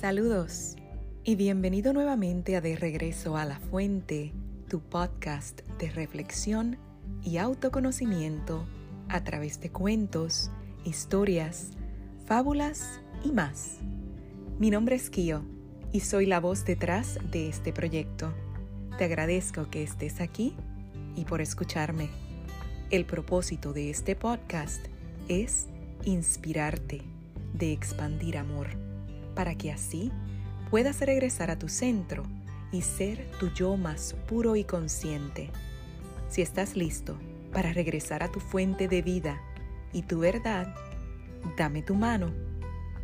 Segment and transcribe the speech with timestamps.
[0.00, 0.76] Saludos
[1.24, 4.32] y bienvenido nuevamente a De Regreso a la Fuente,
[4.68, 6.78] tu podcast de reflexión
[7.24, 8.64] y autoconocimiento
[9.08, 10.52] a través de cuentos,
[10.84, 11.72] historias,
[12.26, 13.78] fábulas y más.
[14.60, 15.42] Mi nombre es Kio
[15.90, 18.32] y soy la voz detrás de este proyecto.
[18.98, 20.54] Te agradezco que estés aquí
[21.16, 22.08] y por escucharme.
[22.90, 24.86] El propósito de este podcast
[25.26, 25.66] es
[26.04, 27.02] inspirarte
[27.52, 28.87] de expandir amor
[29.38, 30.10] para que así
[30.68, 32.24] puedas regresar a tu centro
[32.72, 35.52] y ser tu yo más puro y consciente.
[36.28, 37.16] Si estás listo
[37.52, 39.40] para regresar a tu fuente de vida
[39.92, 40.74] y tu verdad,
[41.56, 42.34] dame tu mano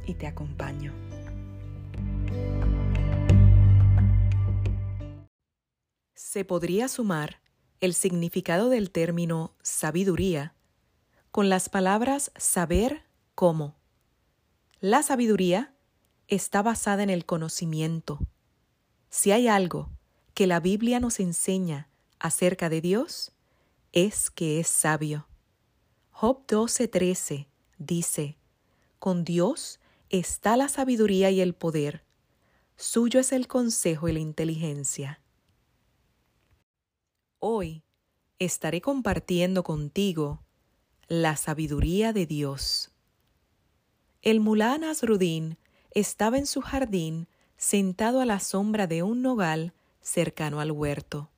[0.08, 0.92] y te acompaño.
[6.14, 7.38] Se podría sumar
[7.80, 10.52] el significado del término sabiduría
[11.30, 13.04] con las palabras saber
[13.36, 13.76] cómo.
[14.80, 15.73] La sabiduría
[16.28, 18.18] está basada en el conocimiento.
[19.10, 19.90] Si hay algo
[20.34, 23.32] que la Biblia nos enseña acerca de Dios,
[23.92, 25.28] es que es sabio.
[26.10, 28.38] Job 12:13 dice,
[28.98, 32.04] Con Dios está la sabiduría y el poder,
[32.76, 35.20] suyo es el consejo y la inteligencia.
[37.38, 37.84] Hoy
[38.38, 40.42] estaré compartiendo contigo
[41.08, 42.90] la sabiduría de Dios.
[44.22, 45.58] El mulá Nasrudin
[45.94, 51.30] estaba en su jardín sentado a la sombra de un nogal cercano al huerto.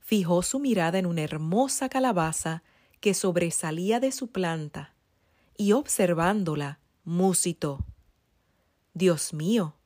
[0.00, 2.62] Fijó su mirada en una hermosa calabaza
[3.00, 4.94] que sobresalía de su planta
[5.56, 7.84] y observándola, musitó.
[8.92, 9.76] Dios mío,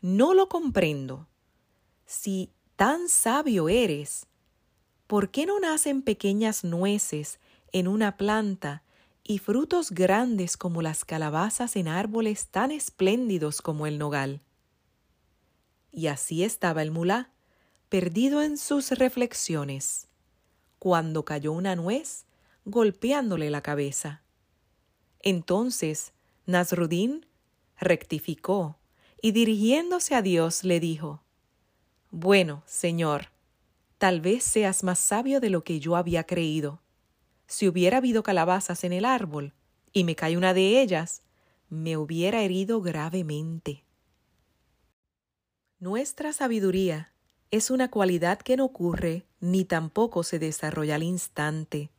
[0.00, 1.28] no lo comprendo.
[2.06, 4.26] Si tan sabio eres,
[5.06, 7.40] ¿por qué no nacen pequeñas nueces
[7.72, 8.82] en una planta
[9.30, 14.40] y frutos grandes como las calabazas en árboles tan espléndidos como el nogal.
[15.92, 17.30] Y así estaba el mulá,
[17.90, 20.08] perdido en sus reflexiones,
[20.78, 22.24] cuando cayó una nuez
[22.64, 24.22] golpeándole la cabeza.
[25.20, 26.14] Entonces
[26.46, 27.26] Nasrudín
[27.78, 28.78] rectificó
[29.20, 31.22] y dirigiéndose a Dios le dijo,
[32.10, 33.28] Bueno, Señor,
[33.98, 36.80] tal vez seas más sabio de lo que yo había creído
[37.48, 39.54] si hubiera habido calabazas en el árbol
[39.92, 41.22] y me cae una de ellas,
[41.70, 43.84] me hubiera herido gravemente.
[45.80, 47.12] Nuestra sabiduría
[47.50, 51.90] es una cualidad que no ocurre ni tampoco se desarrolla al instante,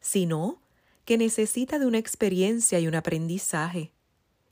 [0.00, 0.60] sino
[1.04, 3.92] que necesita de una experiencia y un aprendizaje,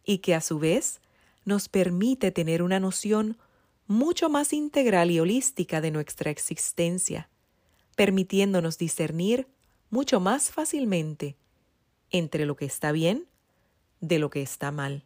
[0.05, 1.01] y que a su vez
[1.45, 3.37] nos permite tener una noción
[3.89, 7.29] mucho más integral y holística de nuestra existencia,
[7.97, 9.49] permitiéndonos discernir
[9.97, 11.39] mucho más fácilmente
[12.11, 13.27] entre lo que está bien
[14.03, 15.05] de lo que está mal.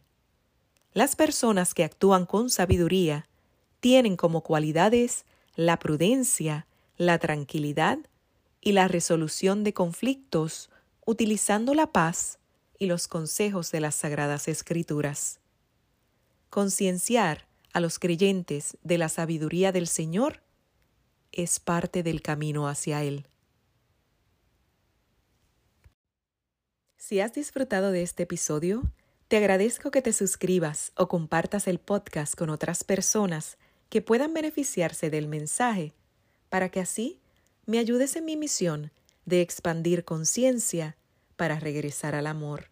[0.91, 3.29] Las personas que actúan con sabiduría
[3.79, 5.23] tienen como cualidades
[5.55, 7.99] la prudencia, la tranquilidad
[8.59, 10.69] y la resolución de conflictos
[11.05, 12.39] utilizando la paz
[12.77, 15.39] y los consejos de las sagradas escrituras.
[16.49, 20.43] Concienciar a los creyentes de la sabiduría del Señor
[21.31, 23.30] es parte del camino hacia Él.
[27.01, 28.83] Si has disfrutado de este episodio,
[29.27, 33.57] te agradezco que te suscribas o compartas el podcast con otras personas
[33.89, 35.95] que puedan beneficiarse del mensaje,
[36.49, 37.19] para que así
[37.65, 38.91] me ayudes en mi misión
[39.25, 40.95] de expandir conciencia
[41.37, 42.69] para regresar al amor.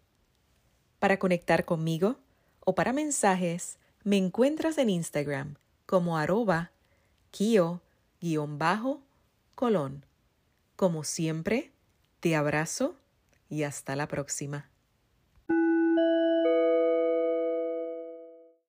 [1.00, 2.14] Para conectar conmigo
[2.60, 6.70] o para mensajes, me encuentras en Instagram como arroba
[7.32, 7.80] kio-colón.
[10.76, 11.72] Como siempre,
[12.20, 12.94] te abrazo
[13.50, 14.69] y hasta la próxima.